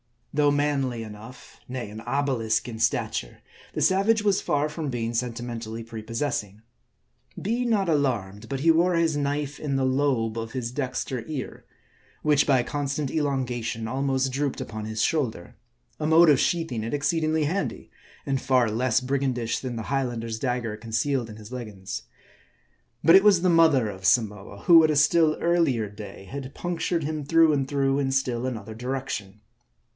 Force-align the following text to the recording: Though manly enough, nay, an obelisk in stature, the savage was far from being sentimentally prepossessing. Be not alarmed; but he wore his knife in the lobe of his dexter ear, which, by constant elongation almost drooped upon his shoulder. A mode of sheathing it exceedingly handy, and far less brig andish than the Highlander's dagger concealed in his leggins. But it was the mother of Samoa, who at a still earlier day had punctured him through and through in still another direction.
Though 0.33 0.49
manly 0.49 1.03
enough, 1.03 1.59
nay, 1.67 1.91
an 1.91 2.01
obelisk 2.01 2.67
in 2.67 2.79
stature, 2.79 3.41
the 3.73 3.81
savage 3.81 4.23
was 4.23 4.41
far 4.41 4.67
from 4.69 4.89
being 4.89 5.13
sentimentally 5.13 5.83
prepossessing. 5.83 6.61
Be 7.39 7.65
not 7.65 7.87
alarmed; 7.89 8.49
but 8.49 8.61
he 8.61 8.71
wore 8.71 8.95
his 8.95 9.15
knife 9.17 9.59
in 9.59 9.75
the 9.75 9.85
lobe 9.85 10.39
of 10.39 10.53
his 10.53 10.71
dexter 10.71 11.23
ear, 11.27 11.65
which, 12.23 12.47
by 12.47 12.63
constant 12.63 13.11
elongation 13.11 13.87
almost 13.87 14.31
drooped 14.31 14.59
upon 14.59 14.85
his 14.85 15.03
shoulder. 15.03 15.55
A 15.99 16.07
mode 16.07 16.29
of 16.29 16.39
sheathing 16.39 16.83
it 16.83 16.93
exceedingly 16.95 17.43
handy, 17.43 17.91
and 18.25 18.41
far 18.41 18.71
less 18.71 19.01
brig 19.01 19.21
andish 19.21 19.59
than 19.61 19.75
the 19.75 19.83
Highlander's 19.91 20.39
dagger 20.39 20.77
concealed 20.77 21.29
in 21.29 21.35
his 21.35 21.51
leggins. 21.51 22.03
But 23.03 23.15
it 23.17 23.23
was 23.23 23.41
the 23.41 23.49
mother 23.49 23.89
of 23.89 24.05
Samoa, 24.05 24.59
who 24.61 24.83
at 24.83 24.89
a 24.89 24.95
still 24.95 25.37
earlier 25.41 25.89
day 25.89 26.23
had 26.23 26.55
punctured 26.55 27.03
him 27.03 27.23
through 27.23 27.53
and 27.53 27.67
through 27.67 27.99
in 27.99 28.11
still 28.11 28.47
another 28.47 28.73
direction. 28.73 29.41